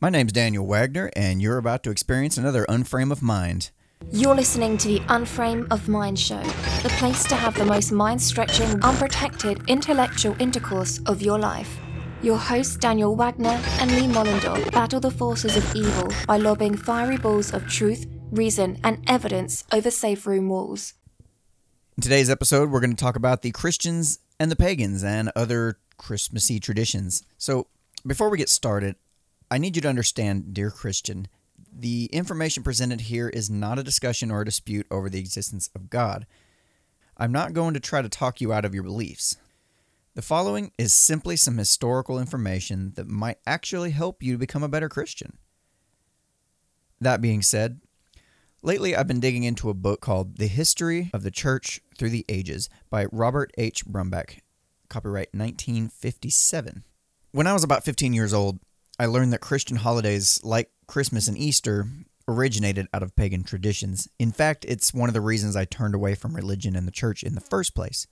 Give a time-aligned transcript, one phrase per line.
[0.00, 3.70] My name's Daniel Wagner, and you're about to experience another Unframe of Mind.
[4.12, 6.42] You're listening to the Unframe of Mind show,
[6.82, 11.78] the place to have the most mind stretching, unprotected intellectual intercourse of your life.
[12.22, 17.16] Your hosts, Daniel Wagner and Lee Mollendorf, battle the forces of evil by lobbing fiery
[17.16, 20.94] balls of truth, reason, and evidence over safe room walls.
[21.96, 25.78] In today's episode, we're going to talk about the Christians and the pagans and other
[25.96, 27.22] Christmassy traditions.
[27.38, 27.68] So,
[28.06, 28.96] before we get started,
[29.54, 31.28] I need you to understand, dear Christian,
[31.72, 35.90] the information presented here is not a discussion or a dispute over the existence of
[35.90, 36.26] God.
[37.16, 39.36] I'm not going to try to talk you out of your beliefs.
[40.16, 44.68] The following is simply some historical information that might actually help you to become a
[44.68, 45.38] better Christian.
[47.00, 47.80] That being said,
[48.60, 52.24] lately I've been digging into a book called The History of the Church Through the
[52.28, 53.86] Ages by Robert H.
[53.86, 54.40] Brumback,
[54.88, 56.82] copyright 1957.
[57.30, 58.58] When I was about 15 years old,
[58.98, 61.88] I learned that Christian holidays like Christmas and Easter
[62.28, 64.08] originated out of pagan traditions.
[64.18, 67.22] In fact, it's one of the reasons I turned away from religion and the church
[67.22, 68.06] in the first place.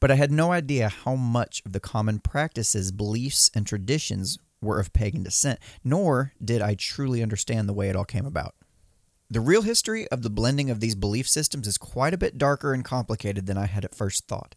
[0.00, 4.80] But I had no idea how much of the common practices, beliefs, and traditions were
[4.80, 8.54] of pagan descent, nor did I truly understand the way it all came about.
[9.30, 12.74] The real history of the blending of these belief systems is quite a bit darker
[12.74, 14.56] and complicated than I had at first thought.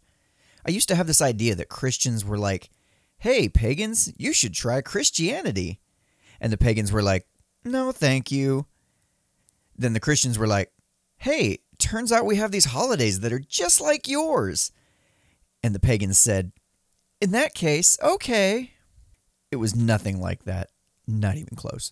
[0.67, 2.71] I used to have this idea that Christians were like,
[3.17, 5.79] hey, pagans, you should try Christianity.
[6.39, 7.25] And the pagans were like,
[7.63, 8.67] no, thank you.
[9.77, 10.71] Then the Christians were like,
[11.17, 14.71] hey, turns out we have these holidays that are just like yours.
[15.63, 16.51] And the pagans said,
[17.19, 18.73] in that case, okay.
[19.51, 20.69] It was nothing like that,
[21.07, 21.91] not even close.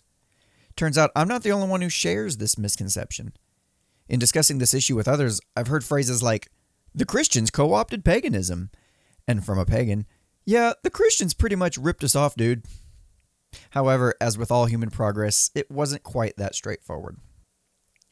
[0.76, 3.34] Turns out I'm not the only one who shares this misconception.
[4.08, 6.50] In discussing this issue with others, I've heard phrases like,
[6.94, 8.70] the Christians co opted paganism.
[9.28, 10.06] And from a pagan,
[10.46, 12.64] yeah, the Christians pretty much ripped us off, dude.
[13.72, 17.18] However, as with all human progress, it wasn't quite that straightforward.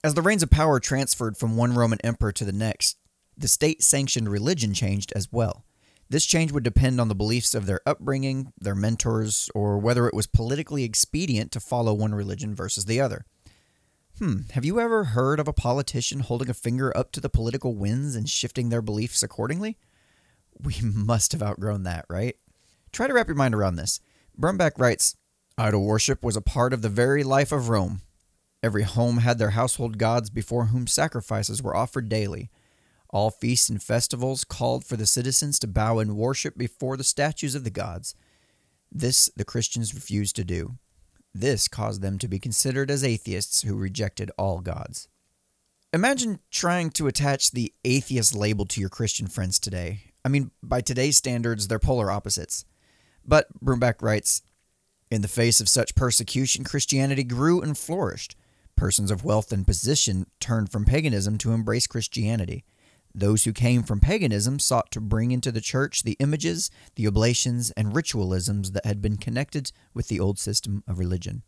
[0.03, 2.97] As the reins of power transferred from one Roman emperor to the next,
[3.37, 5.65] the state sanctioned religion changed as well.
[6.09, 10.13] This change would depend on the beliefs of their upbringing, their mentors, or whether it
[10.13, 13.25] was politically expedient to follow one religion versus the other.
[14.19, 17.75] Hmm, have you ever heard of a politician holding a finger up to the political
[17.75, 19.77] winds and shifting their beliefs accordingly?
[20.59, 22.35] We must have outgrown that, right?
[22.91, 23.99] Try to wrap your mind around this.
[24.39, 25.15] Brumback writes
[25.57, 28.01] Idol worship was a part of the very life of Rome.
[28.63, 32.49] Every home had their household gods before whom sacrifices were offered daily.
[33.09, 37.55] All feasts and festivals called for the citizens to bow and worship before the statues
[37.55, 38.15] of the gods.
[38.91, 40.77] This the Christians refused to do.
[41.33, 45.07] This caused them to be considered as atheists who rejected all gods.
[45.93, 50.10] Imagine trying to attach the atheist label to your Christian friends today.
[50.23, 52.65] I mean, by today's standards, they're polar opposites.
[53.25, 54.41] But Brumback writes
[55.09, 58.35] In the face of such persecution, Christianity grew and flourished.
[58.75, 62.63] Persons of wealth and position turned from paganism to embrace Christianity.
[63.13, 67.71] Those who came from paganism sought to bring into the church the images, the oblations,
[67.71, 71.43] and ritualisms that had been connected with the old system of religion.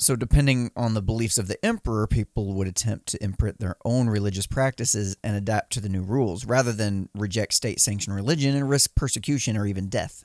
[0.00, 4.08] So, depending on the beliefs of the emperor, people would attempt to imprint their own
[4.08, 8.70] religious practices and adapt to the new rules, rather than reject state sanctioned religion and
[8.70, 10.24] risk persecution or even death.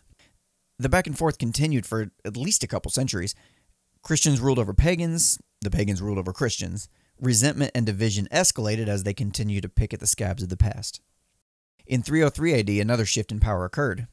[0.78, 3.34] The back and forth continued for at least a couple centuries.
[4.04, 6.88] Christians ruled over pagans, the pagans ruled over Christians.
[7.20, 11.02] Resentment and division escalated as they continued to pick at the scabs of the past.
[11.88, 14.08] In 303 AD, another shift in power occurred.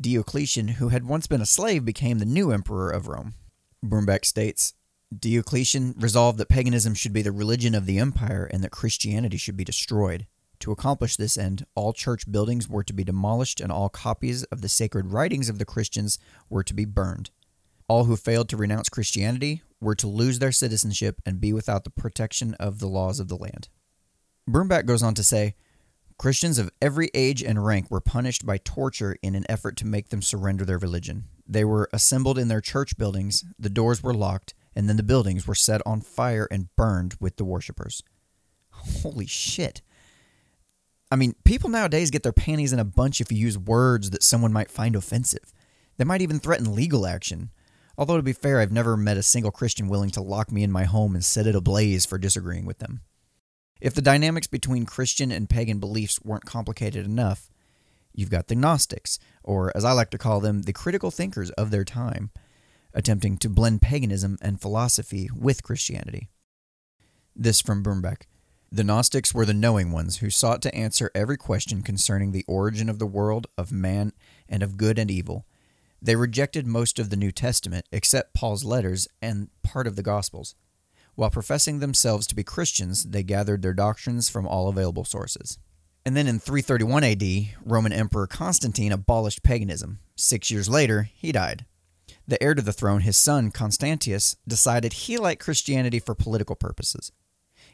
[0.00, 3.34] Diocletian, who had once been a slave, became the new emperor of Rome.
[3.84, 4.74] Brumback states
[5.18, 9.56] Diocletian resolved that paganism should be the religion of the empire and that Christianity should
[9.56, 10.26] be destroyed.
[10.60, 14.60] To accomplish this end, all church buildings were to be demolished and all copies of
[14.60, 16.18] the sacred writings of the Christians
[16.48, 17.30] were to be burned.
[17.88, 21.90] All who failed to renounce Christianity were to lose their citizenship and be without the
[21.90, 23.68] protection of the laws of the land.
[24.48, 25.56] Brumback goes on to say
[26.16, 30.10] Christians of every age and rank were punished by torture in an effort to make
[30.10, 31.24] them surrender their religion.
[31.46, 35.46] They were assembled in their church buildings, the doors were locked, and then the buildings
[35.46, 38.02] were set on fire and burned with the worshippers.
[38.70, 39.82] Holy shit.
[41.10, 44.22] I mean, people nowadays get their panties in a bunch if you use words that
[44.22, 45.52] someone might find offensive.
[45.98, 47.50] They might even threaten legal action.
[47.98, 50.72] Although, to be fair, I've never met a single Christian willing to lock me in
[50.72, 53.02] my home and set it ablaze for disagreeing with them.
[53.80, 57.50] If the dynamics between Christian and pagan beliefs weren't complicated enough,
[58.14, 61.70] you've got the Gnostics, or as I like to call them, the critical thinkers of
[61.70, 62.30] their time,
[62.94, 66.28] attempting to blend paganism and philosophy with Christianity.
[67.34, 68.22] This from Brumback.
[68.70, 72.88] The Gnostics were the knowing ones who sought to answer every question concerning the origin
[72.88, 74.12] of the world, of man,
[74.48, 75.44] and of good and evil.
[76.00, 80.54] They rejected most of the New Testament, except Paul's letters and part of the Gospels.
[81.14, 85.58] While professing themselves to be Christians, they gathered their doctrines from all available sources.
[86.04, 87.22] And then in 331 AD,
[87.64, 90.00] Roman Emperor Constantine abolished paganism.
[90.16, 91.66] Six years later, he died.
[92.26, 97.12] The heir to the throne, his son Constantius, decided he liked Christianity for political purposes.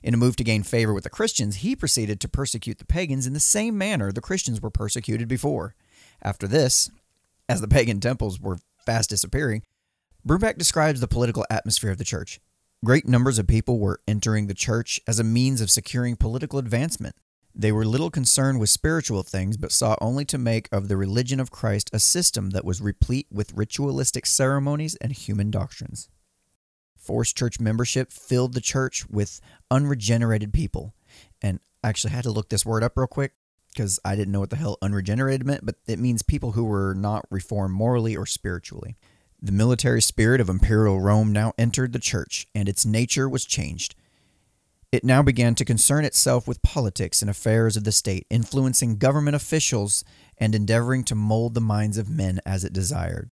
[0.03, 3.27] In a move to gain favor with the Christians, he proceeded to persecute the pagans
[3.27, 5.75] in the same manner the Christians were persecuted before.
[6.23, 6.91] After this,
[7.49, 9.63] as the pagan temples were fast disappearing,
[10.27, 12.41] Brumback describes the political atmosphere of the church.
[12.85, 17.17] Great numbers of people were entering the church as a means of securing political advancement.
[17.55, 21.41] They were little concerned with spiritual things, but sought only to make of the religion
[21.41, 26.09] of Christ a system that was replete with ritualistic ceremonies and human doctrines.
[26.97, 29.41] Forced church membership filled the church with
[29.71, 30.95] unregenerated people.
[31.43, 33.33] And I actually had to look this word up real quick
[33.73, 36.95] because I didn't know what the hell unregenerated meant, but it means people who were
[36.95, 38.97] not reformed morally or spiritually.
[39.41, 43.95] The military spirit of imperial Rome now entered the church, and its nature was changed.
[44.91, 49.37] It now began to concern itself with politics and affairs of the state, influencing government
[49.37, 50.03] officials
[50.39, 53.31] and endeavoring to mold the minds of men as it desired.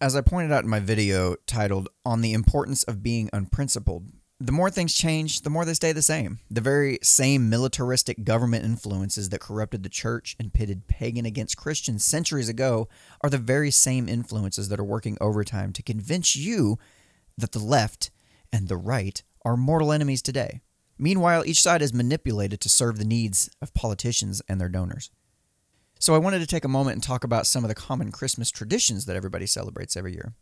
[0.00, 4.06] As I pointed out in my video titled On the Importance of Being Unprincipled,
[4.40, 6.40] the more things change, the more they stay the same.
[6.50, 12.00] The very same militaristic government influences that corrupted the church and pitted pagan against Christian
[12.00, 12.88] centuries ago
[13.20, 16.78] are the very same influences that are working overtime to convince you
[17.38, 18.10] that the left
[18.52, 20.62] and the right are mortal enemies today.
[21.02, 25.10] Meanwhile, each side is manipulated to serve the needs of politicians and their donors.
[25.98, 28.50] So I wanted to take a moment and talk about some of the common Christmas
[28.50, 30.34] traditions that everybody celebrates every year.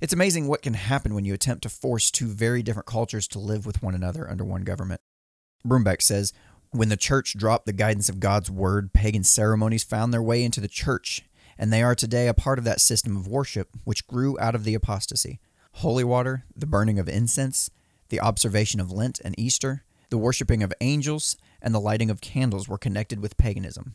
[0.00, 3.40] It's amazing what can happen when you attempt to force two very different cultures to
[3.40, 5.00] live with one another under one government.
[5.66, 6.32] Brumback says,
[6.70, 10.60] When the church dropped the guidance of God's word, pagan ceremonies found their way into
[10.60, 11.22] the church,
[11.58, 14.62] and they are today a part of that system of worship which grew out of
[14.62, 15.40] the apostasy.
[15.78, 17.70] Holy water, the burning of incense,
[18.08, 22.68] the observation of Lent and Easter, the worshiping of angels, and the lighting of candles
[22.68, 23.94] were connected with paganism.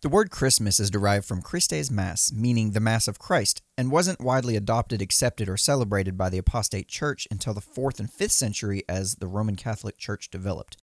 [0.00, 4.20] The word Christmas is derived from Christes Mass, meaning the Mass of Christ, and wasn't
[4.20, 8.84] widely adopted, accepted, or celebrated by the apostate church until the 4th and 5th century
[8.88, 10.76] as the Roman Catholic Church developed.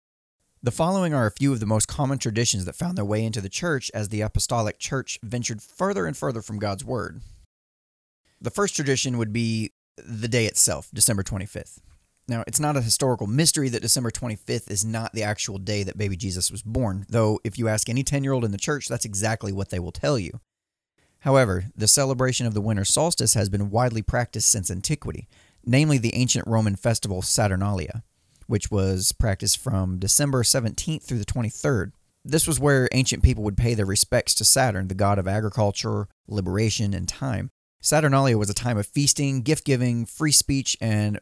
[0.65, 3.41] The following are a few of the most common traditions that found their way into
[3.41, 7.21] the church as the apostolic church ventured further and further from God's word.
[8.41, 11.79] The first tradition would be the day itself, December 25th.
[12.27, 15.99] Now, it's not a historical mystery that December 25th is not the actual day that
[15.99, 18.89] baby Jesus was born, though if you ask any 10 year old in the church,
[18.89, 20.41] that's exactly what they will tell you.
[21.21, 25.29] However, the celebration of the winter solstice has been widely practiced since antiquity,
[25.65, 28.03] namely the ancient Roman festival Saturnalia,
[28.47, 31.93] which was practiced from December 17th through the 23rd.
[32.25, 36.09] This was where ancient people would pay their respects to Saturn, the god of agriculture,
[36.27, 37.51] liberation, and time.
[37.83, 41.21] Saturnalia was a time of feasting, gift giving, free speech, and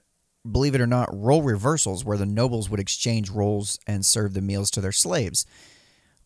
[0.50, 4.40] believe it or not, role reversals where the nobles would exchange roles and serve the
[4.40, 5.46] meals to their slaves,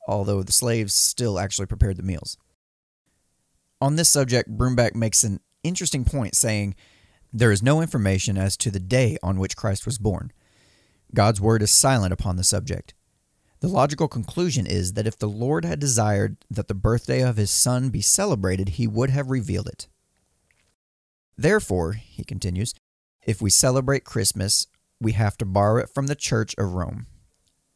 [0.08, 2.38] although the slaves still actually prepared the meals.
[3.80, 6.74] On this subject, Brumback makes an interesting point saying,
[7.32, 10.32] There is no information as to the day on which Christ was born.
[11.14, 12.94] God's word is silent upon the subject.
[13.60, 17.50] The logical conclusion is that if the Lord had desired that the birthday of his
[17.50, 19.88] Son be celebrated, he would have revealed it.
[21.38, 22.74] Therefore, he continues,
[23.26, 24.68] if we celebrate Christmas,
[25.00, 27.06] we have to borrow it from the Church of Rome.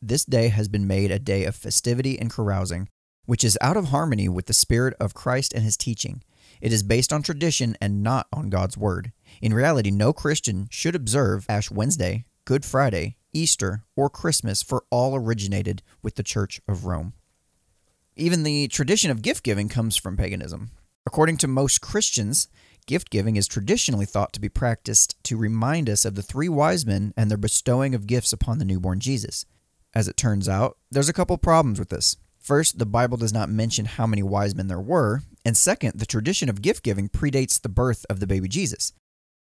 [0.01, 2.89] This day has been made a day of festivity and carousing,
[3.27, 6.23] which is out of harmony with the spirit of Christ and his teaching.
[6.61, 9.13] It is based on tradition and not on God's word.
[9.43, 15.17] In reality, no Christian should observe Ash Wednesday, Good Friday, Easter, or Christmas, for all
[15.17, 17.13] originated with the Church of Rome.
[18.15, 20.71] Even the tradition of gift giving comes from paganism.
[21.07, 22.49] According to most Christians,
[22.91, 26.85] Gift giving is traditionally thought to be practiced to remind us of the three wise
[26.85, 29.47] men and their bestowing of gifts upon the newborn Jesus.
[29.95, 32.17] As it turns out, there's a couple problems with this.
[32.37, 36.05] First, the Bible does not mention how many wise men there were, and second, the
[36.05, 38.93] tradition of gift giving predates the birth of the baby Jesus.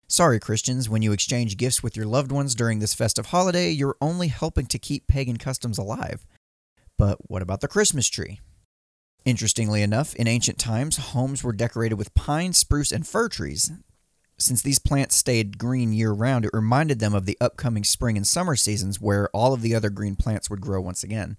[0.07, 3.97] Sorry, Christians, when you exchange gifts with your loved ones during this festive holiday, you're
[4.01, 6.25] only helping to keep pagan customs alive.
[6.97, 8.39] But what about the Christmas tree?
[9.27, 13.69] Interestingly enough, in ancient times, homes were decorated with pine, spruce, and fir trees.
[14.37, 18.25] Since these plants stayed green year round, it reminded them of the upcoming spring and
[18.25, 21.35] summer seasons where all of the other green plants would grow once again.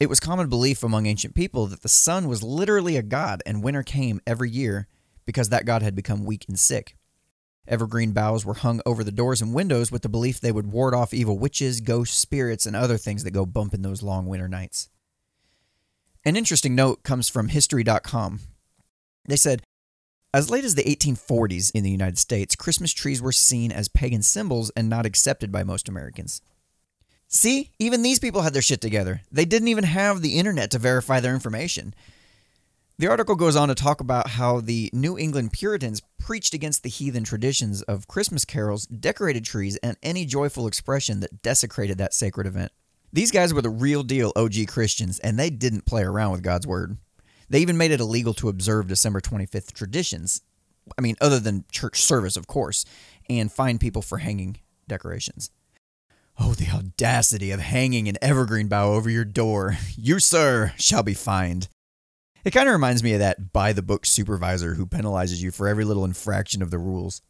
[0.00, 3.62] It was common belief among ancient people that the sun was literally a god and
[3.62, 4.88] winter came every year
[5.24, 6.96] because that god had become weak and sick.
[7.68, 10.94] Evergreen boughs were hung over the doors and windows with the belief they would ward
[10.94, 14.48] off evil witches, ghosts, spirits, and other things that go bump in those long winter
[14.48, 14.88] nights.
[16.24, 18.40] An interesting note comes from History.com.
[19.26, 19.62] They said,
[20.32, 24.22] As late as the 1840s in the United States, Christmas trees were seen as pagan
[24.22, 26.40] symbols and not accepted by most Americans.
[27.26, 29.22] See, even these people had their shit together.
[29.32, 31.92] They didn't even have the internet to verify their information.
[32.98, 36.88] The article goes on to talk about how the New England Puritans preached against the
[36.88, 42.46] heathen traditions of Christmas carols, decorated trees, and any joyful expression that desecrated that sacred
[42.46, 42.70] event.
[43.12, 46.66] These guys were the real deal OG Christians, and they didn't play around with God's
[46.66, 46.96] word.
[47.50, 50.40] They even made it illegal to observe December 25th traditions.
[50.96, 52.86] I mean, other than church service, of course,
[53.28, 55.50] and fine people for hanging decorations.
[56.40, 59.76] Oh, the audacity of hanging an evergreen bough over your door.
[59.96, 61.68] You, sir, shall be fined.
[62.44, 65.68] It kind of reminds me of that by the book supervisor who penalizes you for
[65.68, 67.22] every little infraction of the rules.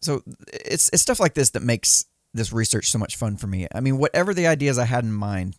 [0.00, 3.66] So it's, it's stuff like this that makes this research so much fun for me.
[3.74, 5.56] I mean, whatever the ideas I had in mind,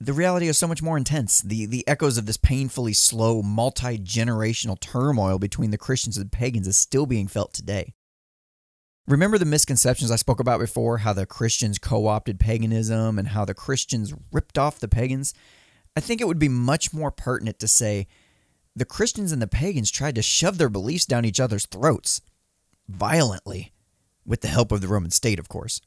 [0.00, 1.42] the reality is so much more intense.
[1.42, 6.36] The, the echoes of this painfully slow, multi generational turmoil between the Christians and the
[6.36, 7.92] pagans is still being felt today.
[9.06, 13.44] Remember the misconceptions I spoke about before how the Christians co opted paganism and how
[13.44, 15.34] the Christians ripped off the pagans?
[15.96, 18.06] I think it would be much more pertinent to say
[18.74, 22.22] the Christians and the pagans tried to shove their beliefs down each other's throats
[22.88, 23.72] violently,
[24.24, 25.80] with the help of the Roman state, of course.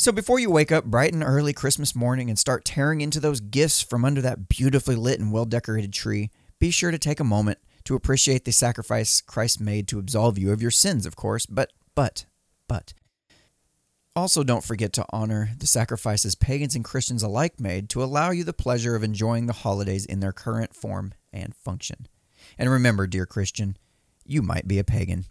[0.00, 3.40] So before you wake up bright and early Christmas morning and start tearing into those
[3.40, 7.24] gifts from under that beautifully lit and well decorated tree, be sure to take a
[7.24, 11.46] moment to appreciate the sacrifice Christ made to absolve you of your sins, of course,
[11.46, 12.26] but but,
[12.68, 12.94] but.
[14.14, 18.44] Also, don't forget to honor the sacrifices pagans and Christians alike made to allow you
[18.44, 22.06] the pleasure of enjoying the holidays in their current form and function.
[22.56, 23.76] And remember, dear Christian,
[24.24, 25.24] you might be a pagan.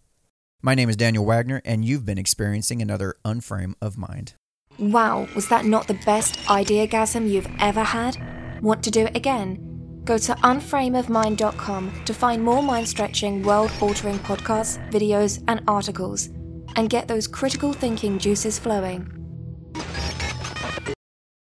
[0.62, 4.34] My name is Daniel Wagner, and you've been experiencing another Unframe of Mind.
[4.80, 8.18] Wow, was that not the best ideagasm you've ever had?
[8.62, 9.64] Want to do it again?
[10.06, 16.30] Go to unframeofmind.com to find more mind stretching, world altering podcasts, videos, and articles
[16.78, 19.17] and get those critical thinking juices flowing.